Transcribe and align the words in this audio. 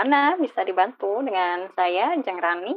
Mana 0.00 0.32
bisa 0.40 0.64
dibantu 0.64 1.20
dengan 1.20 1.68
saya, 1.76 2.16
Jeng 2.24 2.40
Rani? 2.40 2.72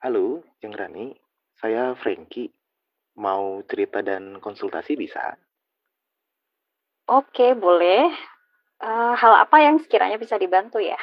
Halo, 0.00 0.40
Jeng 0.56 0.72
Rani. 0.72 1.12
Saya 1.60 1.92
Frankie. 2.00 2.48
Mau 3.20 3.60
cerita 3.68 4.00
dan 4.00 4.40
konsultasi 4.40 4.96
bisa? 4.96 5.36
Oke, 7.04 7.52
boleh. 7.52 8.00
Eh, 8.80 9.12
hal 9.12 9.32
apa 9.44 9.60
yang 9.60 9.76
sekiranya 9.76 10.16
bisa 10.16 10.40
dibantu 10.40 10.80
ya? 10.80 10.96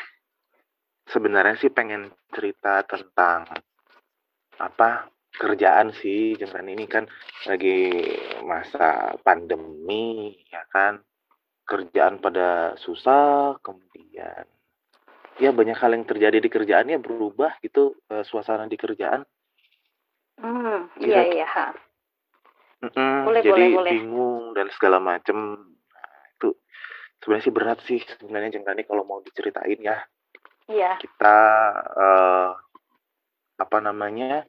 Sebenarnya 1.06 1.62
sih 1.62 1.70
pengen 1.70 2.10
cerita 2.34 2.82
tentang 2.82 3.54
apa 4.58 5.14
kerjaan 5.38 5.94
sih 5.94 6.34
Jeng 6.42 6.58
Rani 6.58 6.74
ini 6.74 6.90
kan 6.90 7.06
lagi 7.46 8.02
masa 8.42 9.14
pandemi 9.22 10.34
ya 10.50 10.66
kan 10.74 11.06
kerjaan 11.70 12.18
pada 12.18 12.74
susah 12.82 13.62
kemudian 13.62 14.50
ya 15.42 15.50
banyak 15.50 15.74
hal 15.74 15.92
yang 15.92 16.06
terjadi 16.06 16.38
di 16.38 16.48
kerjaannya 16.48 17.02
berubah 17.02 17.58
gitu 17.60 17.98
eh, 18.08 18.22
suasana 18.22 18.66
di 18.66 18.78
kerjaan 18.78 19.26
Hmm, 20.38 20.90
iya 20.98 21.22
iya. 21.28 21.46
ha. 21.46 21.70
Mm-mm, 22.82 23.30
Boleh 23.30 23.42
jadi 23.42 23.54
boleh 23.54 23.70
boleh. 23.78 23.92
bingung 23.94 24.44
dan 24.54 24.74
segala 24.74 24.98
macem 24.98 25.38
Nah, 25.92 26.18
itu 26.34 26.50
sebenarnya 27.20 27.46
sih 27.46 27.54
berat 27.54 27.80
sih 27.86 28.00
sebenarnya 28.02 28.58
Jeng 28.58 28.66
Rani 28.66 28.82
kalau 28.84 29.06
mau 29.06 29.22
diceritain 29.22 29.78
ya 29.78 30.02
Iya. 30.66 30.98
kita 30.98 31.36
eh, 31.94 32.50
apa 33.58 33.78
namanya 33.78 34.42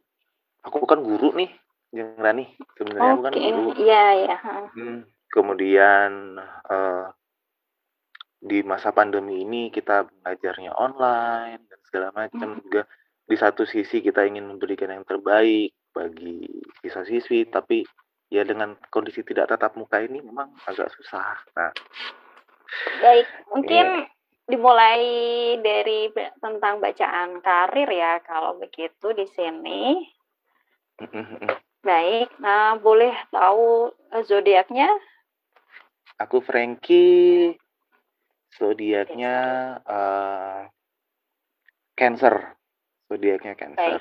aku 0.64 0.80
kan 0.86 1.04
guru 1.04 1.36
nih 1.36 1.52
Jeng 1.92 2.16
Rani 2.16 2.48
sebenarnya 2.72 3.12
aku 3.12 3.22
kan 3.22 3.32
Oke, 3.36 3.42
guru 3.44 3.64
iya 3.76 4.04
iya. 4.16 4.36
Hmm, 4.72 5.04
kemudian 5.28 6.40
eh, 6.72 7.04
di 8.42 8.58
masa 8.66 8.90
pandemi 8.90 9.46
ini 9.46 9.70
kita 9.70 10.02
belajarnya 10.02 10.74
online 10.74 11.62
dan 11.70 11.80
segala 11.86 12.08
macam 12.10 12.58
Hmm, 12.58 12.58
juga 12.58 12.82
di 13.22 13.36
satu 13.38 13.62
sisi 13.62 14.02
kita 14.02 14.26
ingin 14.26 14.50
memberikan 14.50 14.90
yang 14.90 15.06
terbaik 15.06 15.70
bagi 15.94 16.50
siswa-siswi 16.82 17.46
tapi 17.46 17.86
ya 18.34 18.42
dengan 18.42 18.74
kondisi 18.90 19.22
tidak 19.22 19.46
tatap 19.46 19.78
muka 19.78 20.02
ini 20.02 20.18
memang 20.18 20.50
agak 20.66 20.90
susah. 20.90 21.38
Nah, 21.54 21.70
Baik, 22.98 23.28
ini 23.28 23.52
mungkin 23.52 23.86
dimulai 24.48 25.04
dari 25.62 26.10
tentang 26.40 26.82
bacaan 26.82 27.38
karir 27.44 27.90
ya, 27.92 28.18
kalau 28.26 28.58
begitu 28.58 29.12
di 29.14 29.28
sini. 29.30 30.02
Baik, 31.84 32.32
nah 32.40 32.74
boleh 32.80 33.12
tahu 33.30 33.92
eh, 34.16 34.24
zodiaknya? 34.24 34.88
aku 36.22 36.38
Frankie 36.38 37.58
zodiaknya 38.56 39.36
Cancer. 39.80 39.92
eh, 39.92 40.62
Cancer. 41.96 42.34
Zodiaknya 43.08 43.52
Baik, 43.52 44.00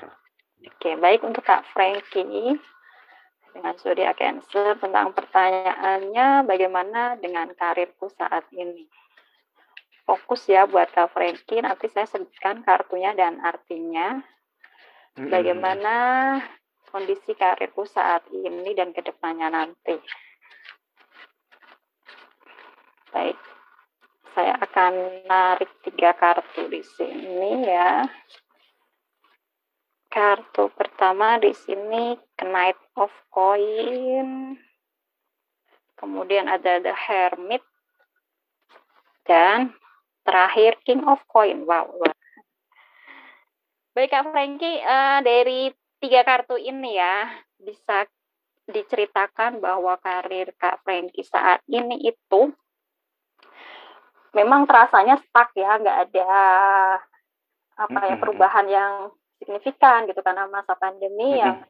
oke, 0.68 0.90
baik 1.00 1.20
untuk 1.24 1.44
Kak 1.44 1.68
Frankie 1.72 2.56
dengan 3.52 3.74
zodiak 3.76 4.16
Cancer 4.16 4.80
tentang 4.80 5.12
pertanyaannya 5.12 6.48
bagaimana 6.48 7.20
dengan 7.20 7.52
karirku 7.52 8.08
saat 8.08 8.48
ini. 8.56 8.88
Fokus 10.08 10.48
ya 10.48 10.64
buat 10.66 10.90
Kak 10.90 11.12
Frankie, 11.14 11.62
nanti 11.62 11.86
saya 11.92 12.08
sebutkan 12.08 12.64
kartunya 12.64 13.12
dan 13.14 13.38
artinya. 13.44 14.18
Bagaimana 15.12 15.94
kondisi 16.88 17.36
karirku 17.36 17.84
saat 17.84 18.24
ini 18.32 18.72
dan 18.72 18.96
ke 18.96 19.04
depannya 19.04 19.52
nanti. 19.52 20.00
Baik, 23.12 23.36
saya 24.32 24.56
akan 24.60 25.24
narik 25.28 25.68
tiga 25.84 26.16
kartu 26.16 26.68
di 26.68 26.80
sini 26.80 27.68
ya. 27.68 28.04
Kartu 30.12 30.68
pertama 30.76 31.40
di 31.40 31.56
sini 31.56 32.16
Knight 32.36 32.76
of 33.00 33.12
Coin, 33.32 34.56
kemudian 35.96 36.52
ada 36.52 36.84
The 36.84 36.92
Hermit 36.92 37.64
dan 39.24 39.72
terakhir 40.24 40.76
King 40.84 41.08
of 41.08 41.24
Coin. 41.28 41.64
Wow. 41.64 41.96
Baik 43.92 44.12
Kak 44.12 44.32
Frankie, 44.32 44.80
eh, 44.80 45.18
dari 45.24 45.72
tiga 46.00 46.24
kartu 46.24 46.56
ini 46.56 46.96
ya 46.96 47.28
bisa 47.60 48.08
diceritakan 48.68 49.60
bahwa 49.60 50.00
karir 50.00 50.52
Kak 50.56 50.80
Frankie 50.84 51.24
saat 51.24 51.60
ini 51.68 52.00
itu 52.08 52.52
memang 54.32 54.64
terasanya 54.64 55.20
stuck 55.20 55.52
ya, 55.56 55.78
nggak 55.78 55.98
ada 56.08 56.30
apa 57.72 58.00
ya 58.04 58.16
perubahan 58.20 58.66
yang 58.68 58.92
signifikan 59.40 60.04
gitu 60.06 60.20
karena 60.20 60.46
masa 60.46 60.76
pandemi 60.76 61.40
yang 61.40 61.64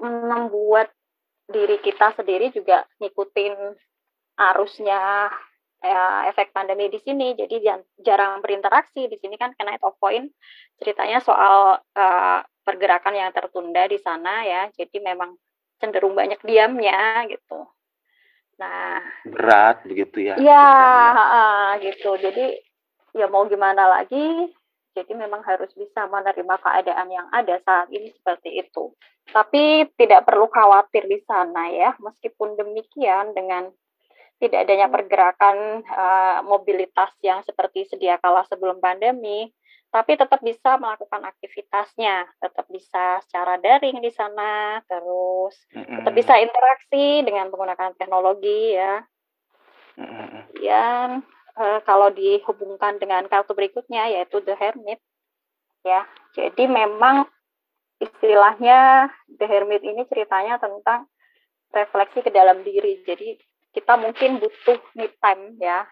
membuat 0.00 0.88
diri 1.50 1.76
kita 1.82 2.16
sendiri 2.16 2.50
juga 2.54 2.86
ngikutin 3.02 3.54
arusnya 4.40 5.28
eh, 5.84 6.20
efek 6.32 6.56
pandemi 6.56 6.88
di 6.88 7.00
sini. 7.02 7.36
Jadi 7.36 7.60
jarang 8.00 8.40
berinteraksi. 8.40 9.10
Di 9.10 9.16
sini 9.20 9.36
kan 9.36 9.52
kena 9.56 9.76
of 9.84 9.96
point 10.00 10.32
ceritanya 10.80 11.20
soal 11.20 11.78
eh, 11.96 12.40
pergerakan 12.64 13.14
yang 13.16 13.30
tertunda 13.34 13.84
di 13.84 13.98
sana 14.00 14.46
ya. 14.46 14.62
Jadi 14.72 14.98
memang 15.04 15.36
cenderung 15.80 16.12
banyak 16.12 16.40
diamnya 16.44 17.24
gitu 17.28 17.64
nah 18.60 19.00
Berat 19.24 19.80
begitu 19.88 20.20
ya, 20.20 20.36
Iya, 20.36 20.60
Jeng 20.60 20.76
Rani 20.76 21.00
ya. 21.00 21.12
heeh, 21.16 21.66
gitu. 21.88 22.10
Jadi 22.20 22.46
ya 23.16 23.26
mau 23.32 23.48
gimana 23.48 23.88
lagi? 23.88 24.52
Jadi 24.92 25.12
memang 25.16 25.40
harus 25.46 25.70
bisa 25.72 26.04
menerima 26.10 26.56
keadaan 26.60 27.08
yang 27.08 27.26
ada 27.32 27.56
saat 27.64 27.88
ini 27.88 28.12
seperti 28.12 28.60
itu. 28.60 28.92
Tapi 29.30 29.86
tidak 29.94 30.26
perlu 30.26 30.50
khawatir 30.50 31.06
di 31.06 31.22
sana 31.24 31.70
ya. 31.70 31.94
Meskipun 32.02 32.58
demikian 32.58 33.32
dengan 33.32 33.70
tidak 34.42 34.66
adanya 34.66 34.90
pergerakan 34.90 35.84
eh, 35.84 36.38
mobilitas 36.42 37.12
yang 37.22 37.40
seperti 37.46 37.86
sedia 37.86 38.18
kala 38.18 38.42
sebelum 38.50 38.82
pandemi, 38.82 39.46
tapi 39.90 40.14
tetap 40.14 40.38
bisa 40.38 40.78
melakukan 40.78 41.26
aktivitasnya, 41.26 42.30
tetap 42.38 42.66
bisa 42.70 43.18
secara 43.26 43.58
daring 43.58 43.98
di 43.98 44.14
sana, 44.14 44.78
terus 44.86 45.58
tetap 45.74 46.14
bisa 46.14 46.38
interaksi 46.38 47.26
dengan 47.26 47.50
menggunakan 47.50 47.98
teknologi 47.98 48.78
ya. 48.78 49.02
Mm-mm. 49.98 50.46
Kemudian 50.54 51.26
eh, 51.58 51.80
kalau 51.82 52.08
dihubungkan 52.14 53.02
dengan 53.02 53.26
kartu 53.26 53.50
berikutnya 53.50 54.14
yaitu 54.14 54.38
The 54.46 54.54
Hermit 54.54 55.02
ya. 55.82 56.06
Jadi 56.38 56.70
memang 56.70 57.26
istilahnya 57.98 59.10
The 59.26 59.46
Hermit 59.50 59.82
ini 59.82 60.06
ceritanya 60.06 60.62
tentang 60.62 61.10
refleksi 61.74 62.22
ke 62.22 62.30
dalam 62.30 62.62
diri. 62.62 63.02
Jadi 63.02 63.34
kita 63.74 63.98
mungkin 63.98 64.38
butuh 64.38 64.78
me 64.94 65.10
time 65.18 65.58
ya. 65.58 65.82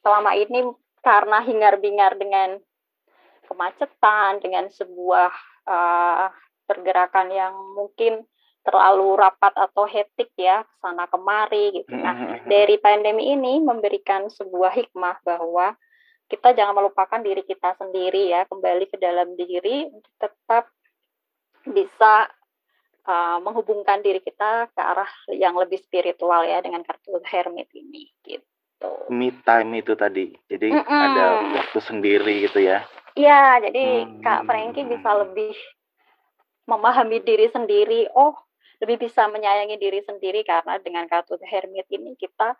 Selama 0.00 0.32
ini 0.40 0.72
karena 1.04 1.44
hingar-bingar 1.44 2.16
dengan 2.16 2.56
kemacetan, 3.46 4.42
dengan 4.42 4.68
sebuah 4.70 5.32
eh, 5.68 6.26
pergerakan 6.66 7.28
yang 7.30 7.54
mungkin 7.74 8.24
terlalu 8.62 9.18
rapat 9.18 9.50
atau 9.58 9.90
hektik 9.90 10.30
ya, 10.38 10.62
sana 10.78 11.10
kemari 11.10 11.82
gitu. 11.82 11.98
Nah, 11.98 12.14
Mm-mm. 12.14 12.46
dari 12.46 12.78
pandemi 12.78 13.34
ini 13.34 13.58
memberikan 13.58 14.30
sebuah 14.30 14.70
hikmah 14.70 15.18
bahwa 15.26 15.74
kita 16.30 16.54
jangan 16.54 16.78
melupakan 16.78 17.18
diri 17.18 17.42
kita 17.42 17.74
sendiri 17.74 18.30
ya, 18.30 18.46
kembali 18.46 18.86
ke 18.86 19.02
dalam 19.02 19.34
diri 19.34 19.90
untuk 19.90 20.14
tetap 20.14 20.70
bisa 21.66 22.30
uh, 23.06 23.38
menghubungkan 23.42 23.98
diri 23.98 24.22
kita 24.22 24.70
ke 24.70 24.80
arah 24.80 25.10
yang 25.34 25.58
lebih 25.58 25.82
spiritual 25.82 26.46
ya 26.46 26.62
dengan 26.62 26.86
kartu 26.86 27.18
hermit 27.26 27.66
ini 27.74 28.14
gitu. 28.22 29.10
Me 29.10 29.34
time 29.42 29.82
itu 29.82 29.98
tadi. 29.98 30.30
Jadi 30.46 30.70
ada 30.86 31.42
Mm-mm. 31.42 31.58
waktu 31.58 31.78
sendiri 31.82 32.46
gitu 32.46 32.62
ya. 32.62 32.86
Ya, 33.14 33.60
jadi 33.60 33.84
Kak 34.20 34.48
Frankie 34.48 34.88
bisa 34.88 35.08
Hmm. 35.08 35.20
lebih 35.28 35.52
memahami 36.64 37.20
diri 37.20 37.48
sendiri. 37.48 38.08
Oh, 38.12 38.32
lebih 38.80 38.98
bisa 39.00 39.28
menyayangi 39.28 39.76
diri 39.76 40.00
sendiri 40.00 40.42
karena 40.42 40.78
dengan 40.78 41.04
kartu 41.06 41.36
Hermit 41.38 41.86
ini 41.88 42.16
kita 42.16 42.56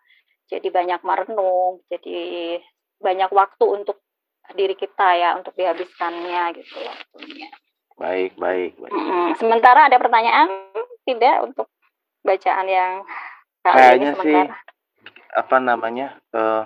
jadi 0.46 0.68
banyak 0.68 1.00
merenung, 1.00 1.80
jadi 1.88 2.60
banyak 2.98 3.30
waktu 3.32 3.64
untuk 3.64 3.98
diri 4.52 4.74
kita 4.74 5.08
ya, 5.16 5.34
untuk 5.34 5.54
dihabiskannya 5.54 6.42
gitu 6.54 6.76
waktunya. 6.82 7.48
Baik, 7.96 8.34
baik, 8.36 8.74
baik. 8.76 8.92
Mm-mm. 8.92 9.38
Sementara 9.38 9.86
ada 9.86 9.96
pertanyaan 9.96 10.50
tidak 11.02 11.36
untuk 11.42 11.70
bacaan 12.20 12.66
yang 12.66 12.92
kali 13.62 13.72
ini 13.72 13.80
Kayaknya 13.80 14.10
sih 14.10 14.18
sementara? 14.20 14.56
apa 15.32 15.56
namanya? 15.58 16.08
eh 16.30 16.62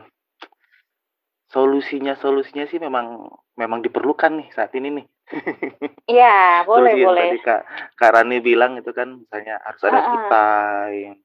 solusinya 1.56 2.12
solusinya 2.20 2.68
sih 2.68 2.76
memang 2.76 3.32
memang 3.56 3.80
diperlukan 3.80 4.44
nih 4.44 4.48
saat 4.52 4.76
ini 4.76 5.00
nih. 5.00 5.06
Iya, 6.06 6.62
boleh 6.62 6.94
Solusi 6.94 7.06
boleh. 7.08 7.24
tadi 7.26 7.38
Kak 7.42 7.62
Kak 7.98 8.10
Rani 8.14 8.38
bilang 8.44 8.78
itu 8.78 8.92
kan 8.92 9.16
misalnya 9.16 9.58
harus 9.64 9.82
ada 9.82 9.98
Heeh. 9.98 10.12
kita 10.12 10.46
yang 10.92 11.16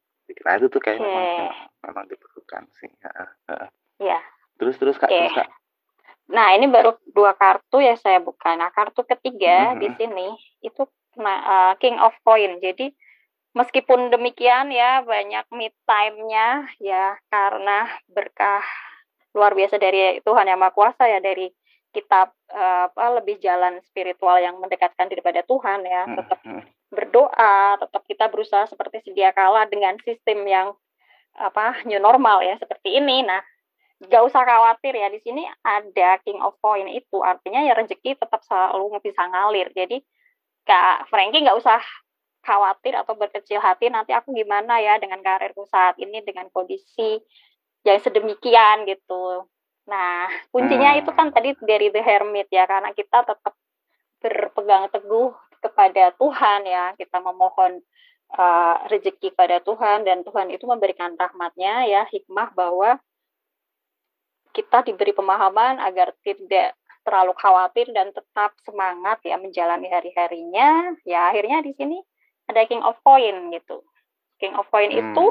nah 0.48 0.54
itu 0.56 0.68
tuh 0.72 0.80
kayak 0.80 0.98
Oke. 0.98 1.06
memang 1.06 1.26
memang, 1.28 1.54
memang 1.84 2.06
diperlukan 2.08 2.64
sih. 2.80 2.90
Iya. 4.00 4.20
Terus 4.56 4.76
terus 4.80 4.96
Kak, 4.96 5.12
Oke. 5.12 5.20
terus 5.20 5.36
Kak. 5.36 5.50
Nah, 6.32 6.56
ini 6.56 6.72
baru 6.72 6.96
dua 7.12 7.36
kartu 7.36 7.84
ya 7.84 8.00
saya 8.00 8.24
buka. 8.24 8.56
Nah, 8.56 8.72
kartu 8.72 9.04
ketiga 9.04 9.70
mm 9.70 9.72
-hmm. 9.76 9.82
di 9.84 9.88
sini 10.00 10.28
itu 10.64 10.88
nah, 11.20 11.40
uh, 11.44 11.74
King 11.78 12.00
of 12.00 12.16
Coin. 12.24 12.58
Jadi 12.64 12.96
meskipun 13.52 14.08
demikian 14.10 14.72
ya 14.72 15.04
banyak 15.04 15.44
mid 15.52 15.76
time-nya 15.84 16.72
ya 16.80 17.20
karena 17.28 17.92
berkah 18.08 18.64
luar 19.32 19.56
biasa 19.56 19.80
dari 19.80 20.20
Tuhan 20.24 20.48
yang 20.48 20.60
Maha 20.60 20.76
Kuasa 20.76 21.08
ya 21.08 21.20
dari 21.24 21.48
kita 21.92 22.32
uh, 22.32 22.88
apa 22.88 23.20
lebih 23.20 23.40
jalan 23.44 23.84
spiritual 23.84 24.40
yang 24.40 24.56
mendekatkan 24.64 25.12
daripada 25.12 25.44
Tuhan 25.44 25.84
ya. 25.84 26.04
Hmm, 26.08 26.18
tetap 26.24 26.40
hmm. 26.44 26.64
berdoa 26.92 27.56
tetap 27.80 28.02
kita 28.08 28.26
berusaha 28.32 28.64
seperti 28.68 29.04
sedia 29.12 29.36
kala 29.36 29.68
dengan 29.68 30.00
sistem 30.04 30.44
yang 30.48 30.68
apa 31.36 31.84
new 31.88 32.00
normal 32.00 32.44
ya 32.44 32.56
seperti 32.60 32.96
ini. 33.00 33.28
Nah 33.28 33.44
gak 34.02 34.24
usah 34.26 34.42
khawatir 34.42 34.98
ya 34.98 35.14
di 35.14 35.22
sini 35.22 35.44
ada 35.62 36.18
king 36.24 36.40
of 36.40 36.56
coin 36.64 36.88
itu. 36.88 37.20
Artinya 37.20 37.64
ya 37.64 37.76
rezeki 37.76 38.18
tetap 38.18 38.40
selalu 38.48 38.98
bisa 39.04 39.28
ngalir. 39.28 39.72
Jadi 39.76 40.00
kak 40.64 41.12
Frankie 41.12 41.44
nggak 41.44 41.58
usah 41.60 41.82
khawatir 42.42 42.98
atau 42.98 43.14
berkecil 43.14 43.62
hati 43.62 43.94
nanti 43.94 44.18
aku 44.18 44.34
gimana 44.34 44.82
ya 44.82 44.98
dengan 44.98 45.22
karirku 45.22 45.66
saat 45.70 45.98
ini 46.02 46.26
dengan 46.26 46.50
kondisi 46.50 47.22
yang 47.86 48.00
sedemikian 48.00 48.86
gitu 48.86 49.50
Nah, 49.90 50.30
kuncinya 50.54 50.94
hmm. 50.94 51.00
itu 51.02 51.12
kan 51.12 51.28
tadi 51.34 51.58
dari 51.60 51.90
The 51.90 52.00
Hermit 52.00 52.48
ya, 52.54 52.70
karena 52.70 52.94
kita 52.94 53.26
tetap 53.26 53.54
berpegang 54.22 54.88
teguh 54.94 55.34
kepada 55.60 56.14
Tuhan 56.16 56.62
ya, 56.70 56.94
kita 56.96 57.18
memohon 57.20 57.82
uh, 58.38 58.76
rezeki 58.88 59.34
pada 59.34 59.58
Tuhan 59.60 60.06
dan 60.06 60.22
Tuhan 60.22 60.54
itu 60.54 60.64
memberikan 60.70 61.18
rahmatnya 61.18 61.90
ya, 61.90 62.02
hikmah 62.08 62.54
bahwa 62.54 63.02
kita 64.56 64.84
diberi 64.88 65.16
pemahaman 65.16 65.80
agar 65.80 66.16
tidak 66.22 66.76
terlalu 67.02 67.34
khawatir 67.40 67.90
dan 67.96 68.14
tetap 68.14 68.54
semangat 68.62 69.18
ya 69.26 69.40
menjalani 69.42 69.90
hari-harinya. 69.90 70.94
Ya 71.08 71.32
akhirnya 71.32 71.66
di 71.66 71.74
sini 71.74 71.98
ada 72.46 72.68
King 72.68 72.84
of 72.84 73.00
Coin 73.02 73.50
gitu. 73.56 73.82
King 74.38 74.54
of 74.60 74.68
Coin 74.70 74.92
hmm. 74.92 75.02
itu 75.02 75.26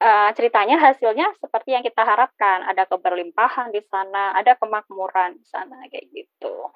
uh, 0.00 0.30
ceritanya 0.36 0.76
hasilnya 0.80 1.36
seperti 1.40 1.76
yang 1.76 1.84
kita 1.84 2.02
harapkan. 2.04 2.64
Ada 2.66 2.88
keberlimpahan 2.88 3.72
di 3.72 3.80
sana, 3.88 4.36
ada 4.36 4.56
kemakmuran 4.58 5.40
di 5.40 5.46
sana 5.46 5.84
kayak 5.88 6.06
gitu. 6.12 6.72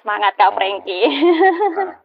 Semangat 0.00 0.36
Kak 0.36 0.52
oh. 0.52 0.54
Frankie. 0.56 1.08
Nah. 1.08 1.96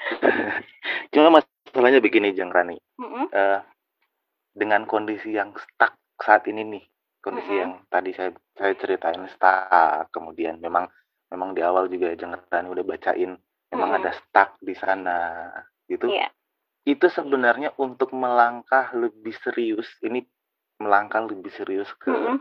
Cuma 1.12 1.40
masalahnya 1.40 2.00
begini 2.00 2.32
Jeng 2.32 2.52
Rani. 2.52 2.76
Mm 3.00 3.08
-hmm. 3.08 3.24
uh, 3.32 3.60
dengan 4.52 4.84
kondisi 4.84 5.32
yang 5.32 5.56
stuck 5.56 5.96
saat 6.20 6.44
ini 6.48 6.64
nih, 6.64 6.84
kondisi 7.24 7.48
mm 7.48 7.56
-hmm. 7.56 7.62
yang 7.64 7.72
tadi 7.88 8.10
saya 8.12 8.30
saya 8.56 8.72
ceritain 8.76 9.24
stuck, 9.32 10.08
kemudian 10.12 10.60
memang 10.60 10.88
memang 11.32 11.56
di 11.56 11.60
awal 11.64 11.88
juga 11.88 12.12
Jeng 12.16 12.36
Rani 12.36 12.68
udah 12.68 12.84
bacain 12.84 13.36
memang 13.72 13.88
mm 13.92 13.96
-hmm. 13.96 14.08
ada 14.08 14.12
stuck 14.12 14.56
di 14.60 14.74
sana 14.76 15.48
gitu. 15.88 16.08
Yeah 16.08 16.32
itu 16.88 17.06
sebenarnya 17.12 17.76
untuk 17.76 18.12
melangkah 18.16 18.88
lebih 18.96 19.36
serius 19.44 19.86
ini 20.00 20.24
melangkah 20.80 21.20
lebih 21.20 21.52
serius 21.52 21.88
ke 22.00 22.08
mm 22.08 22.20
-hmm. 22.20 22.36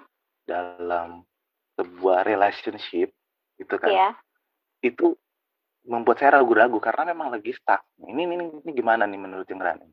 dalam 0.48 1.28
sebuah 1.76 2.24
relationship 2.24 3.12
gitu 3.60 3.76
kan 3.76 3.92
yeah. 3.92 4.14
itu 4.80 5.16
membuat 5.88 6.24
saya 6.24 6.40
ragu-ragu 6.40 6.80
karena 6.80 7.12
memang 7.12 7.32
lagi 7.32 7.52
stuck 7.52 7.84
ini 8.04 8.24
ini 8.24 8.36
ini 8.64 8.72
gimana 8.72 9.04
nih 9.08 9.20
menurut 9.20 9.48
yang 9.48 9.60
Rani? 9.60 9.88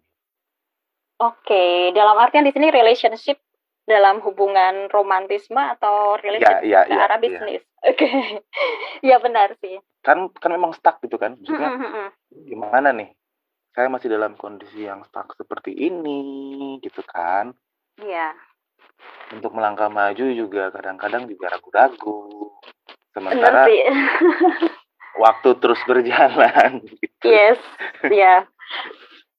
Oke, 1.17 1.49
okay. 1.49 1.77
dalam 1.97 2.21
artian 2.21 2.45
di 2.45 2.53
sini 2.53 2.69
relationship 2.69 3.41
dalam 3.89 4.21
hubungan 4.21 4.93
romantisme 4.93 5.57
atau 5.57 6.21
relationship 6.21 6.67
ya, 6.67 6.85
ya, 6.85 6.91
ke 6.91 6.93
ya, 6.93 7.01
arah 7.09 7.17
ya. 7.17 7.23
bisnis. 7.25 7.63
Oke, 7.87 8.05
okay. 8.05 8.17
ya 9.09 9.17
benar 9.23 9.57
sih. 9.65 9.81
Kan 10.05 10.29
kan 10.37 10.51
memang 10.53 10.77
stuck 10.77 11.01
gitu 11.01 11.17
kan, 11.17 11.41
maksudnya 11.41 11.71
mm 11.73 11.81
-hmm. 11.81 12.07
gimana 12.53 12.93
nih? 12.93 13.09
Saya 13.77 13.93
masih 13.93 14.09
dalam 14.09 14.33
kondisi 14.41 14.89
yang 14.89 15.05
stuck 15.05 15.37
seperti 15.37 15.77
ini 15.77 16.81
gitu 16.81 17.05
kan. 17.05 17.53
Iya. 18.01 18.33
Untuk 19.37 19.53
melangkah 19.53 19.93
maju 19.93 20.33
juga 20.33 20.73
kadang-kadang 20.73 21.29
juga 21.29 21.53
ragu-ragu. 21.53 22.57
Sementara 23.13 23.69
waktu 25.25 25.49
terus 25.61 25.81
berjalan 25.89 26.85
gitu. 26.85 27.25
yes 27.25 27.57
ya 28.05 28.45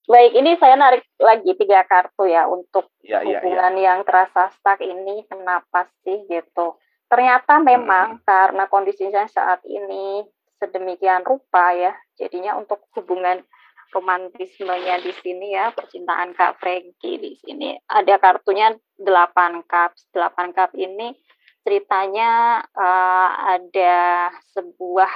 baik 0.09 0.33
ini 0.33 0.57
saya 0.57 0.73
narik 0.73 1.05
lagi 1.21 1.53
tiga 1.53 1.85
kartu 1.85 2.25
ya 2.25 2.49
untuk 2.49 2.89
ya, 3.05 3.21
hubungan 3.21 3.73
ya, 3.77 3.81
ya. 3.81 3.85
yang 3.93 3.99
terasa 4.05 4.53
stuck 4.53 4.81
ini. 4.81 5.25
Kenapa 5.25 5.89
sih 6.05 6.25
gitu? 6.29 6.77
Ternyata 7.09 7.57
memang 7.61 8.21
hmm. 8.21 8.23
karena 8.25 8.69
kondisinya 8.69 9.25
saat 9.29 9.65
ini 9.65 10.25
sedemikian 10.57 11.21
rupa 11.21 11.73
ya 11.77 11.93
jadinya 12.17 12.57
untuk 12.57 12.81
hubungan 12.97 13.45
romantismenya 13.93 14.99
di 14.99 15.13
sini 15.15 15.55
ya 15.55 15.71
percintaan 15.71 16.35
Kak 16.35 16.59
Frankie 16.59 17.17
di 17.17 17.31
sini. 17.39 17.75
Ada 17.87 18.19
kartunya 18.19 18.75
8 18.99 19.63
cup 19.67 19.91
8 20.11 20.55
cup 20.55 20.71
ini 20.75 21.15
ceritanya 21.63 22.63
uh, 22.63 23.29
ada 23.59 24.31
sebuah 24.55 25.11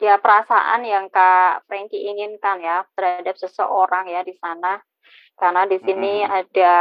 ya 0.00 0.16
perasaan 0.18 0.82
yang 0.82 1.06
Kak 1.12 1.66
Frankie 1.66 2.08
inginkan 2.10 2.62
ya 2.62 2.86
terhadap 2.94 3.36
seseorang 3.38 4.08
ya 4.10 4.22
di 4.22 4.34
sana. 4.38 4.78
Karena 5.34 5.64
di 5.64 5.80
sini 5.80 6.20
hmm. 6.20 6.30
ada 6.30 6.74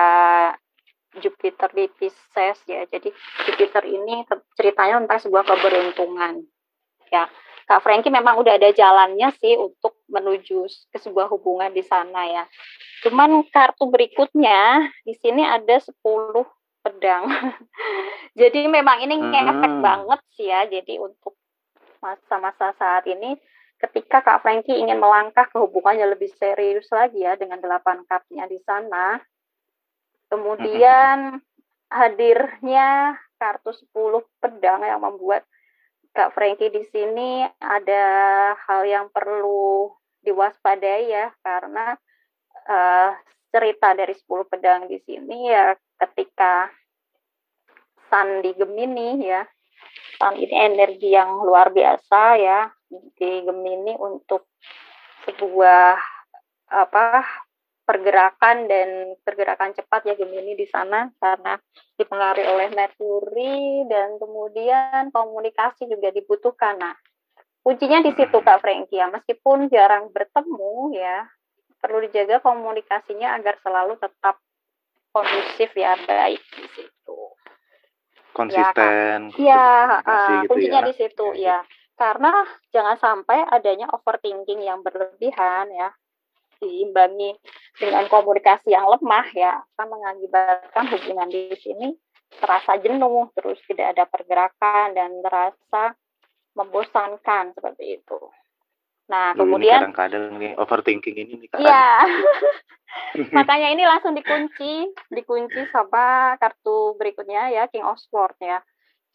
Jupiter 1.17 1.69
di 1.73 1.89
Pisces 1.89 2.59
ya. 2.69 2.85
Jadi 2.85 3.09
Jupiter 3.49 3.83
ini 3.87 4.27
ceritanya 4.53 5.01
tentang 5.01 5.19
sebuah 5.25 5.43
keberuntungan 5.47 6.43
ya 7.09 7.25
Kak 7.69 7.85
Frankie 7.85 8.09
memang 8.09 8.41
udah 8.41 8.57
ada 8.57 8.73
jalannya 8.73 9.29
sih 9.37 9.53
untuk 9.53 10.01
menuju 10.09 10.65
ke 10.89 10.97
sebuah 10.97 11.29
hubungan 11.29 11.69
di 11.69 11.85
sana 11.85 12.25
ya. 12.25 12.43
Cuman 13.05 13.45
kartu 13.53 13.85
berikutnya 13.93 14.89
di 15.05 15.13
sini 15.13 15.45
ada 15.45 15.77
10 15.77 15.93
pedang. 16.81 17.29
Jadi 18.41 18.65
memang 18.65 19.05
ini 19.05 19.21
ngefek 19.21 19.73
hmm. 19.77 19.85
banget 19.85 20.19
sih 20.33 20.49
ya. 20.49 20.65
Jadi 20.65 20.97
untuk 20.97 21.37
masa-masa 22.01 22.73
saat 22.73 23.05
ini 23.05 23.37
ketika 23.77 24.25
Kak 24.25 24.41
Frankie 24.41 24.73
ingin 24.73 24.97
melangkah 24.97 25.45
ke 25.45 25.61
hubungan 25.61 25.93
yang 25.93 26.09
lebih 26.09 26.33
serius 26.41 26.89
lagi 26.89 27.21
ya 27.21 27.37
dengan 27.37 27.61
delapan 27.61 28.01
cupnya 28.09 28.49
di 28.49 28.57
sana. 28.65 29.21
Kemudian 30.25 31.37
hadirnya 32.01 33.13
kartu 33.37 33.77
10 33.93 34.25
pedang 34.41 34.81
yang 34.81 35.05
membuat 35.05 35.45
Kak 36.09 36.33
Frankie 36.33 36.73
di 36.73 36.83
sini 36.89 37.45
ada 37.61 38.05
hal 38.65 38.81
yang 38.85 39.05
perlu 39.13 39.93
diwaspadai 40.25 41.05
ya 41.07 41.31
karena 41.39 41.95
uh, 42.67 43.11
cerita 43.49 43.93
dari 43.93 44.13
10 44.13 44.51
pedang 44.51 44.89
di 44.89 44.97
sini 45.05 45.49
ya 45.49 45.73
ketika 46.01 46.69
Sun 48.09 48.41
di 48.41 48.51
Gemini 48.57 49.21
ya 49.21 49.45
Sun 50.17 50.35
ini 50.37 50.55
energi 50.57 51.13
yang 51.13 51.45
luar 51.45 51.69
biasa 51.69 52.21
ya 52.41 52.69
di 52.89 53.45
Gemini 53.45 53.93
untuk 53.97 54.49
sebuah 55.29 55.97
apa 56.69 57.25
pergerakan 57.89 58.69
dan 58.69 59.17
pergerakan 59.25 59.73
cepat 59.73 60.05
ya 60.05 60.13
Gemini 60.13 60.53
di 60.53 60.69
sana 60.69 61.09
karena 61.17 61.57
dipengaruhi 61.97 62.45
oleh 62.45 62.69
Merkuri 62.69 63.89
dan 63.89 64.21
kemudian 64.21 65.09
komunikasi 65.09 65.89
juga 65.89 66.13
dibutuhkan. 66.13 66.77
Nah, 66.77 66.93
kuncinya 67.65 68.05
di 68.05 68.13
situ 68.13 68.37
Kak 68.45 68.61
Frankie 68.61 69.01
ya, 69.01 69.09
meskipun 69.09 69.73
jarang 69.73 70.13
bertemu 70.13 70.93
ya, 70.93 71.25
perlu 71.81 72.05
dijaga 72.05 72.37
komunikasinya 72.45 73.33
agar 73.41 73.57
selalu 73.65 73.97
tetap 73.97 74.37
kondusif 75.09 75.73
ya 75.73 75.97
baik 76.05 76.45
di 76.45 76.69
situ. 76.77 77.19
Konsisten. 78.37 79.33
Ya, 79.41 79.97
uh, 80.05 80.45
gitu 80.45 80.53
kuncinya 80.53 80.85
ya. 80.85 80.87
di 80.87 80.93
situ 80.93 81.25
ya. 81.41 81.65
Karena 81.97 82.45
jangan 82.69 83.01
sampai 83.01 83.49
adanya 83.49 83.89
overthinking 83.89 84.61
yang 84.61 84.85
berlebihan 84.85 85.73
ya 85.73 85.89
diimbangi 86.59 87.39
dengan 87.79 88.05
komunikasi 88.11 88.75
yang 88.75 88.85
lemah 88.91 89.27
ya 89.31 89.63
akan 89.75 89.87
mengakibatkan 89.87 90.85
hubungan 90.91 91.29
di 91.31 91.55
sini 91.57 91.95
terasa 92.29 92.77
jenuh 92.77 93.31
terus 93.33 93.57
tidak 93.65 93.97
ada 93.97 94.03
pergerakan 94.05 94.93
dan 94.93 95.11
terasa 95.23 95.97
membosankan 96.53 97.55
seperti 97.55 98.03
itu. 98.03 98.19
Nah 99.09 99.33
Duh, 99.33 99.47
kemudian 99.47 99.89
kadang-kadang 99.89 100.37
nih 100.37 100.53
overthinking 100.59 101.17
ini 101.17 101.33
nih 101.41 101.49
Iya. 101.57 101.87
Makanya 103.37 103.73
ini 103.73 103.83
langsung 103.85 104.13
dikunci, 104.13 104.93
dikunci 105.09 105.65
sama 105.73 106.37
kartu 106.37 106.93
berikutnya 106.99 107.49
ya 107.49 107.65
King 107.71 107.85
of 107.87 107.97
Swords 107.97 108.37
ya. 108.37 108.61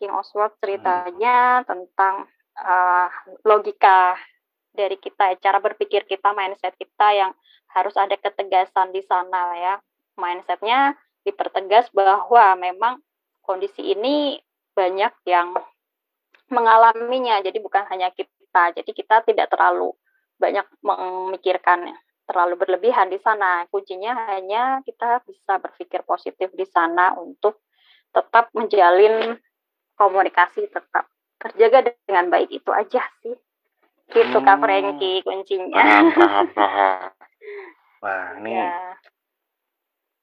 King 0.02 0.10
of 0.10 0.26
Swords 0.26 0.58
ceritanya 0.58 1.62
hmm. 1.62 1.66
tentang 1.70 2.26
uh, 2.58 3.08
logika 3.46 4.18
dari 4.74 4.98
kita, 4.98 5.38
cara 5.38 5.62
berpikir 5.62 6.04
kita, 6.04 6.34
mindset 6.34 6.74
kita 6.74 7.08
yang 7.14 7.32
harus 7.72 7.94
ada 7.94 8.18
ketegasan 8.18 8.90
di 8.90 9.00
sana 9.06 9.54
ya. 9.56 9.74
Mindsetnya 10.18 10.94
dipertegas 11.24 11.90
bahwa 11.90 12.54
memang 12.58 13.00
kondisi 13.42 13.94
ini 13.94 14.38
banyak 14.74 15.14
yang 15.26 15.54
mengalaminya. 16.50 17.40
Jadi 17.40 17.58
bukan 17.62 17.86
hanya 17.90 18.10
kita. 18.10 18.74
Jadi 18.76 18.90
kita 18.94 19.22
tidak 19.24 19.50
terlalu 19.50 19.94
banyak 20.38 20.66
memikirkan 20.82 21.94
terlalu 22.24 22.54
berlebihan 22.58 23.08
di 23.10 23.18
sana. 23.20 23.64
Kuncinya 23.68 24.34
hanya 24.34 24.80
kita 24.82 25.22
bisa 25.26 25.60
berpikir 25.60 26.02
positif 26.04 26.50
di 26.52 26.66
sana 26.66 27.14
untuk 27.16 27.62
tetap 28.14 28.50
menjalin 28.54 29.36
komunikasi 29.98 30.70
tetap 30.70 31.10
terjaga 31.38 31.92
dengan 32.06 32.30
baik 32.30 32.50
itu 32.50 32.70
aja 32.70 33.02
sih. 33.22 33.34
Gitu 34.12 34.36
hmm. 34.36 34.46
Kak 34.46 34.58
Franky 34.60 35.12
kuncinya. 35.24 35.74
Paham, 35.74 36.06
paham, 36.18 36.46
paham. 36.52 37.10
Wah, 38.04 38.36
ini 38.36 38.52
ya. 38.52 38.68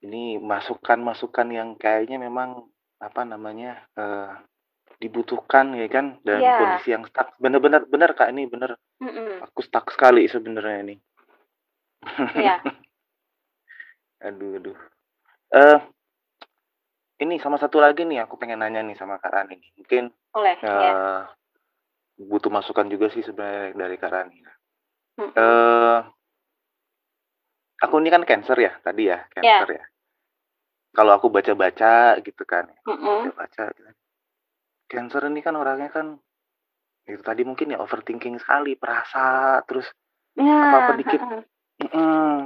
ini 0.05 0.23
masukan-masukan 0.37 1.47
yang 1.49 1.69
kayaknya 1.77 2.21
memang 2.21 2.69
apa 3.01 3.21
namanya 3.25 3.81
uh, 3.97 4.37
dibutuhkan 5.01 5.73
ya 5.73 5.89
kan 5.89 6.21
dan 6.21 6.37
ya. 6.37 6.61
kondisi 6.61 6.93
yang 6.93 7.01
stuck 7.09 7.33
benar-benar 7.41 7.89
benar 7.89 8.13
kak 8.13 8.29
ini 8.29 8.45
benar 8.45 8.77
mm 9.01 9.09
-mm. 9.09 9.29
aku 9.49 9.65
stuck 9.65 9.89
sekali 9.89 10.29
sebenarnya 10.29 10.85
ini 10.85 10.95
Iya. 12.37 12.61
aduh 14.29 14.61
aduh 14.61 14.77
eh 15.51 15.57
uh, 15.57 15.79
ini 17.21 17.37
sama 17.37 17.57
satu 17.61 17.77
lagi 17.77 18.05
nih 18.05 18.25
aku 18.25 18.37
pengen 18.37 18.61
nanya 18.61 18.81
nih 18.81 18.97
sama 18.97 19.21
Kak 19.21 19.29
Rani 19.29 19.57
mungkin 19.77 20.09
Oleh, 20.33 20.57
uh, 20.65 20.81
ya. 20.81 20.93
Butuh 22.27 22.51
masukan 22.53 22.87
juga 22.91 23.09
sih 23.09 23.25
sebenarnya 23.25 23.73
dari 23.73 23.95
Kak 23.97 24.11
Rani 24.11 24.37
mm 24.37 25.21
-hmm. 25.21 25.31
uh, 25.37 25.99
aku 27.81 27.95
ini 27.97 28.09
kan 28.13 28.23
cancer 28.27 28.57
ya 28.57 28.73
tadi 28.81 29.09
ya 29.09 29.25
cancer 29.33 29.69
yeah. 29.73 29.81
ya 29.81 29.85
kalau 30.91 31.15
aku 31.15 31.31
baca-baca 31.31 32.19
gitu 32.21 32.43
kan 32.45 32.69
mm 32.85 32.97
-hmm. 32.97 33.19
baca 33.33 33.63
gitu. 33.73 33.91
cancer 34.91 35.21
ini 35.29 35.41
kan 35.41 35.55
orangnya 35.57 35.89
kan 35.89 36.19
itu 37.09 37.23
tadi 37.25 37.41
mungkin 37.41 37.73
ya 37.73 37.81
overthinking 37.81 38.37
sekali 38.37 38.77
perasa 38.77 39.59
terus 39.65 39.89
yeah. 40.37 40.69
apa 40.69 40.77
apa 40.77 40.93
dikit 41.01 41.21
mm, 41.89 42.37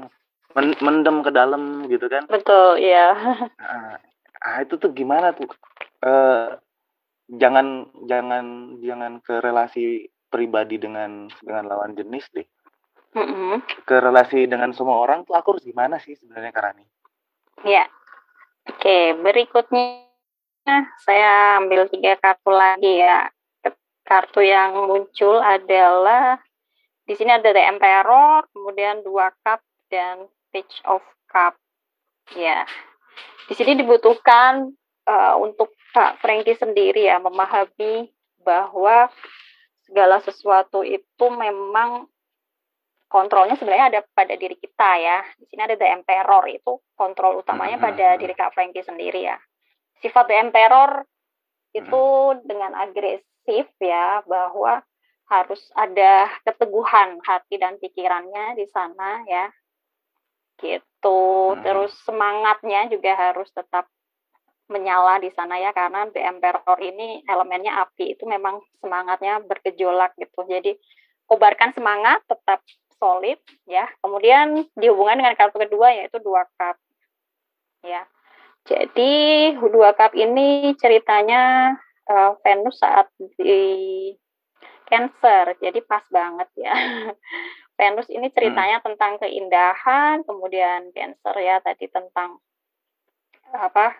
mendem 0.55 1.17
ke 1.19 1.31
dalam 1.35 1.85
gitu 1.91 2.07
kan 2.07 2.23
betul 2.31 2.79
iya 2.79 3.11
nah, 3.59 3.99
ah, 4.39 4.57
itu 4.63 4.79
tuh 4.79 4.95
gimana 4.95 5.35
tuh 5.35 5.51
uh, 6.07 6.55
jangan 7.29 7.89
jangan 8.05 8.77
jangan 8.81 9.19
ke 9.21 9.41
relasi 9.41 10.09
pribadi 10.29 10.77
dengan 10.77 11.25
dengan 11.41 11.65
lawan 11.65 11.97
jenis 11.97 12.25
deh 12.33 12.47
mm-hmm. 13.15 13.85
ke 13.87 13.95
relasi 13.97 14.45
dengan 14.45 14.75
semua 14.75 15.01
orang 15.01 15.25
tuh 15.25 15.33
aku 15.33 15.57
harus 15.57 15.65
gimana 15.65 15.97
sih 15.97 16.13
sebenarnya 16.19 16.51
Karani? 16.53 16.85
Ya, 17.63 17.87
oke 18.67 18.97
berikutnya 19.23 20.05
saya 21.05 21.61
ambil 21.61 21.87
tiga 21.89 22.17
kartu 22.19 22.51
lagi 22.51 22.99
ya. 23.01 23.29
Kartu 24.05 24.45
yang 24.45 24.85
muncul 24.85 25.41
adalah 25.41 26.37
di 27.09 27.17
sini 27.17 27.33
ada 27.33 27.49
The 27.49 27.73
Emperor, 27.73 28.45
kemudian 28.53 29.01
dua 29.01 29.33
cup 29.41 29.65
dan 29.89 30.29
Page 30.53 30.77
of 30.85 31.01
Cup. 31.25 31.57
Ya, 32.37 32.69
di 33.49 33.53
sini 33.57 33.77
dibutuhkan 33.81 34.77
uh, 35.07 35.35
untuk 35.39 35.73
Kak 35.95 36.19
Frankie 36.19 36.59
sendiri 36.59 37.07
ya 37.07 37.21
memahami 37.21 38.11
bahwa 38.43 39.07
segala 39.85 40.19
sesuatu 40.21 40.81
itu 40.81 41.25
memang 41.31 42.09
kontrolnya 43.07 43.55
sebenarnya 43.55 43.87
ada 43.95 44.01
pada 44.11 44.35
diri 44.35 44.57
kita 44.59 44.89
ya. 44.99 45.23
Di 45.39 45.45
sini 45.47 45.61
ada 45.63 45.77
the 45.77 45.87
emperor 45.87 46.43
itu 46.51 46.81
kontrol 46.97 47.39
utamanya 47.39 47.79
pada 47.79 48.19
diri 48.19 48.33
Kak 48.35 48.51
Frankie 48.51 48.83
sendiri 48.83 49.23
ya. 49.23 49.37
Sifat 50.03 50.27
the 50.27 50.35
emperor 50.35 51.05
itu 51.71 52.03
dengan 52.43 52.75
agresif 52.75 53.67
ya 53.79 54.19
bahwa 54.27 54.83
harus 55.25 55.61
ada 55.73 56.29
keteguhan 56.45 57.17
hati 57.25 57.57
dan 57.57 57.79
pikirannya 57.79 58.59
di 58.59 58.65
sana 58.69 59.23
ya. 59.25 59.47
Gitu. 60.59 61.21
Terus 61.63 61.91
semangatnya 62.03 62.87
juga 62.91 63.15
harus 63.15 63.47
tetap 63.51 63.87
menyala 64.65 65.21
di 65.21 65.29
sana 65.33 65.61
ya 65.61 65.69
karena 65.71 66.09
the 66.09 66.21
emperor 66.21 66.77
ini 66.81 67.21
elemennya 67.29 67.85
api 67.85 68.17
itu 68.17 68.25
memang 68.25 68.61
semangatnya 68.81 69.41
bergejolak 69.45 70.17
gitu. 70.17 70.41
Jadi 70.45 70.73
kobarkan 71.29 71.73
semangat 71.73 72.25
tetap 72.25 72.65
solid 72.97 73.37
ya. 73.69 73.85
Kemudian 74.01 74.65
dihubungkan 74.73 75.21
dengan 75.21 75.37
kartu 75.37 75.61
kedua 75.61 75.93
yaitu 75.93 76.17
dua 76.21 76.49
cup. 76.57 76.77
Ya. 77.85 78.09
Jadi 78.65 79.53
dua 79.61 79.93
cup 79.93 80.17
ini 80.17 80.73
ceritanya 80.81 81.75
uh, 82.09 82.33
Venus 82.41 82.81
saat 82.81 83.05
di 83.37 84.09
Cancer. 84.89 85.57
Jadi 85.61 85.79
pas 85.85 86.01
banget 86.09 86.49
ya. 86.57 86.73
Venus 87.77 88.07
ini 88.07 88.31
ceritanya 88.31 88.79
hmm. 88.79 88.85
tentang 88.87 89.13
keindahan, 89.19 90.23
kemudian 90.23 90.89
Cancer 90.95 91.35
ya 91.37 91.59
tadi 91.59 91.91
tentang 91.91 92.39
apa? 93.51 93.93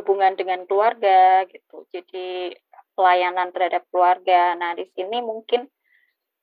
Hubungan 0.00 0.34
dengan 0.34 0.64
keluarga 0.64 1.44
gitu. 1.46 1.84
Jadi 1.92 2.56
pelayanan 2.96 3.52
terhadap 3.52 3.84
keluarga. 3.92 4.56
Nah, 4.56 4.74
di 4.74 4.88
sini 4.96 5.20
mungkin 5.20 5.68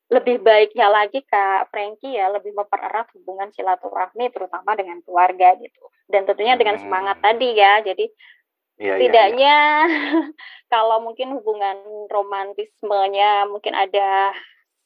lebih 0.07 0.39
baiknya 0.39 0.87
lagi 0.87 1.19
Kak 1.27 1.67
Frankie 1.67 2.15
ya 2.15 2.31
lebih 2.31 2.55
mempererat 2.55 3.11
hubungan 3.19 3.51
silaturahmi 3.51 4.31
terutama 4.31 4.71
dengan 4.79 5.03
keluarga 5.03 5.59
gitu 5.59 5.83
dan 6.07 6.23
tentunya 6.23 6.55
dengan 6.55 6.79
semangat 6.79 7.19
hmm. 7.19 7.25
tadi 7.27 7.49
ya 7.51 7.73
jadi 7.83 8.05
ya, 8.79 8.95
tidaknya 9.03 9.55
ya, 9.83 9.83
ya. 9.83 10.31
kalau 10.73 11.03
mungkin 11.03 11.35
hubungan 11.35 12.07
romantismenya 12.07 13.51
mungkin 13.51 13.75
ada 13.75 14.31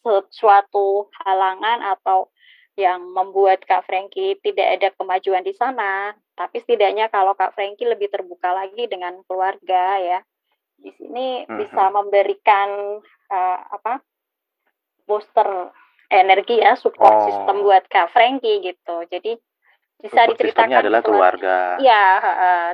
sesuatu 0.01 1.13
halangan 1.22 1.86
atau 1.86 2.34
yang 2.80 3.04
membuat 3.12 3.63
Kak 3.68 3.84
Frankie 3.84 4.40
tidak 4.40 4.68
ada 4.80 4.88
kemajuan 4.96 5.44
di 5.44 5.51
sana 5.51 6.16
tapi 6.36 6.63
setidaknya 6.63 7.12
kalau 7.12 7.36
Kak 7.36 7.54
Frankie 7.54 7.90
lebih 7.90 8.08
terbuka 8.08 8.56
lagi 8.56 8.88
dengan 8.88 9.20
keluarga 9.28 10.00
ya 10.00 10.20
di 10.82 10.92
sini 10.98 11.46
hmm. 11.46 11.58
bisa 11.62 11.84
memberikan 11.94 13.00
uh, 13.30 13.60
apa 13.70 14.01
booster 15.06 15.70
energi 16.12 16.60
ya 16.60 16.75
support 16.75 17.16
oh. 17.16 17.25
system 17.30 17.56
buat 17.63 17.84
Kak 17.88 18.12
Frankie 18.12 18.60
gitu. 18.66 18.96
Jadi 19.08 19.38
bisa 20.01 20.25
support 20.25 20.30
diceritakan 20.36 20.82
adalah 20.84 21.01
keluarga. 21.06 21.78
Iya, 21.80 22.04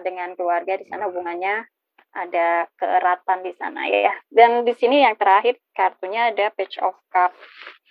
dengan 0.02 0.34
keluarga 0.34 0.74
di 0.80 0.86
sana 0.90 1.12
hubungannya 1.12 1.68
ada 2.18 2.66
keeratan 2.80 3.46
di 3.46 3.54
sana 3.54 3.86
ya. 3.86 4.16
Dan 4.32 4.66
di 4.66 4.74
sini 4.74 5.06
yang 5.06 5.14
terakhir 5.20 5.62
kartunya 5.78 6.34
ada 6.34 6.50
Page 6.50 6.82
of 6.82 6.98
Cup. 7.14 7.36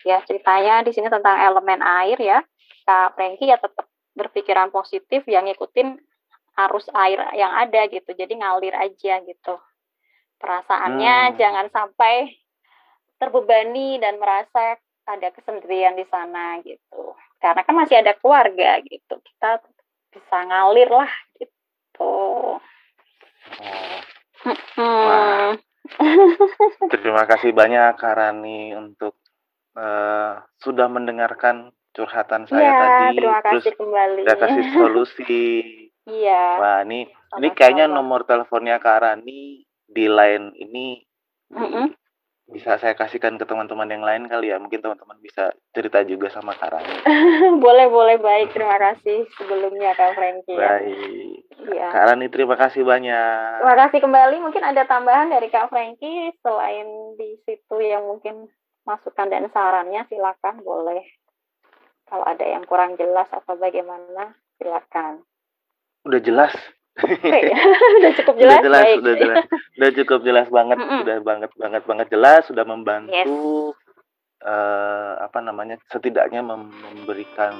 Ya, 0.06 0.22
ceritanya 0.22 0.86
di 0.86 0.94
sini 0.94 1.10
tentang 1.10 1.34
elemen 1.34 1.82
air 1.82 2.18
ya. 2.22 2.38
Kak 2.86 3.18
Frankie 3.18 3.50
ya 3.50 3.58
tetap 3.58 3.90
berpikiran 4.14 4.70
positif 4.70 5.26
yang 5.26 5.50
ngikutin 5.50 5.98
arus 6.56 6.86
air 6.94 7.18
yang 7.34 7.50
ada 7.50 7.90
gitu. 7.90 8.14
Jadi 8.14 8.38
ngalir 8.38 8.70
aja 8.78 9.18
gitu. 9.26 9.58
Perasaannya 10.38 11.34
hmm. 11.34 11.36
jangan 11.42 11.66
sampai 11.74 12.30
terbebani 13.18 13.98
dan 13.98 14.22
merasa 14.22 14.78
ada 15.10 15.28
kesendirian 15.34 15.98
di 15.98 16.06
sana 16.06 16.62
gitu. 16.62 17.18
Karena 17.42 17.66
kan 17.66 17.74
masih 17.74 17.98
ada 17.98 18.14
keluarga 18.14 18.78
gitu. 18.86 19.18
Kita 19.18 19.58
bisa 20.14 20.36
ngalir 20.46 20.86
lah 20.86 21.10
gitu. 21.42 22.14
Oh. 24.78 25.46
Terima 26.94 27.22
kasih 27.26 27.50
banyak 27.50 27.98
Kak 27.98 28.14
Rani 28.14 28.74
untuk 28.74 29.25
uh, 29.76 30.42
sudah 30.58 30.88
mendengarkan 30.88 31.70
curhatan 31.92 32.48
saya 32.48 32.64
ya, 32.64 32.76
tadi. 32.80 33.16
Terima 33.20 33.40
kasih 33.40 33.52
Terus 33.60 33.78
kembali. 33.78 34.20
Saya 34.24 34.38
kasih 34.40 34.64
solusi. 34.80 35.46
Iya. 36.06 36.44
Wah, 36.58 36.78
ini 36.86 37.06
Sama-sama. 37.06 37.38
ini 37.38 37.48
kayaknya 37.54 37.86
nomor 37.86 38.20
teleponnya 38.24 38.76
Kak 38.80 38.98
Rani 39.04 39.64
di 39.86 40.06
line 40.10 40.54
ini 40.58 41.02
mm 41.52 41.68
-mm 41.68 41.86
bisa 42.46 42.78
saya 42.78 42.94
kasihkan 42.94 43.42
ke 43.42 43.44
teman-teman 43.44 43.90
yang 43.90 44.06
lain 44.06 44.30
kali 44.30 44.54
ya 44.54 44.62
mungkin 44.62 44.78
teman-teman 44.78 45.18
bisa 45.18 45.50
cerita 45.74 46.06
juga 46.06 46.30
sama 46.30 46.54
Karani 46.54 47.02
boleh 47.64 47.90
boleh 47.90 48.22
baik 48.22 48.54
terima 48.54 48.78
kasih 48.78 49.26
sebelumnya 49.34 49.90
Kak 49.98 50.14
Franky 50.14 50.54
ya. 50.54 50.78
baik 50.78 51.42
ya. 51.74 51.88
Karani 51.90 52.30
terima 52.30 52.54
kasih 52.54 52.86
banyak 52.86 53.66
terima 53.66 53.76
kasih 53.82 53.98
kembali 53.98 54.36
mungkin 54.38 54.62
ada 54.62 54.86
tambahan 54.86 55.26
dari 55.26 55.50
Kak 55.50 55.74
Franky 55.74 56.30
selain 56.38 57.18
di 57.18 57.34
situ 57.42 57.76
yang 57.82 58.06
mungkin 58.06 58.46
masukan 58.86 59.26
dan 59.28 59.50
sarannya 59.50 60.06
silakan 60.08 60.62
boleh 60.62 61.02
kalau 62.06 62.22
ada 62.22 62.46
yang 62.46 62.62
kurang 62.64 62.94
jelas 62.94 63.26
atau 63.34 63.58
bagaimana 63.58 64.32
silakan 64.56 65.26
udah 66.06 66.20
jelas 66.22 66.54
udah 68.00 68.12
cukup 68.16 68.34
jelas. 68.40 68.56
Udah 68.56 68.64
jelas, 68.64 68.84
Baik. 68.88 68.96
udah 69.04 69.14
jelas. 69.20 69.44
Udah 69.76 69.90
cukup 69.92 70.20
jelas 70.24 70.46
banget, 70.48 70.78
mm 70.80 70.88
-mm. 70.88 71.00
udah 71.04 71.16
banget 71.20 71.50
banget 71.60 71.82
banget 71.84 72.06
jelas, 72.08 72.42
sudah 72.48 72.64
membantu 72.64 73.12
yes. 73.12 73.28
uh, 74.40 75.20
apa 75.20 75.38
namanya 75.44 75.76
setidaknya 75.92 76.40
memberikan 76.40 77.52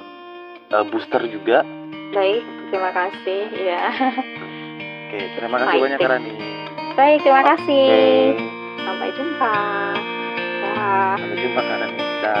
uh, 0.73 0.85
booster 0.89 1.21
juga. 1.29 1.61
Baik, 2.17 2.43
terima 2.73 2.91
kasih. 2.95 3.41
Ya. 3.53 3.81
Oke, 5.07 5.19
terima 5.37 5.57
kasih 5.61 5.69
Fighting. 5.69 5.83
banyak 5.85 5.99
Rani. 6.01 6.33
Baik, 6.97 7.19
terima 7.21 7.43
kasih. 7.45 7.85
Oke. 7.93 8.81
Sampai 8.81 9.09
jumpa. 9.13 9.55
Sampai 10.77 11.37
jumpa 11.41 11.61
Kak 11.65 11.77
Ranita. 11.81 12.37